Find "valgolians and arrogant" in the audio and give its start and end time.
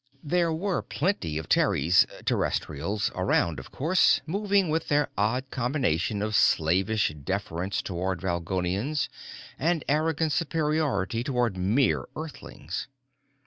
8.21-10.31